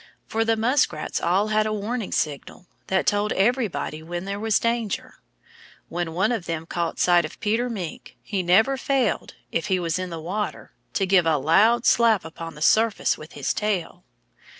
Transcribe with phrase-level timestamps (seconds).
[0.25, 5.21] For the Muskrats all had a warning signal that told everybody when there was danger.
[5.89, 9.99] When one of them caught sight of Peter Mink he never failed if he was
[9.99, 14.03] in the water to give a loud slap upon the surface with his tail.